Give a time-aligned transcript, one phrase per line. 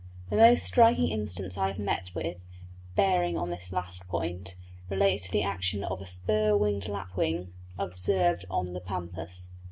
[0.31, 2.37] The most striking instance I have met with,
[2.95, 4.55] bearing on this last point,
[4.89, 9.51] relates to the action of a spur winged lapwing observed on the Pampas.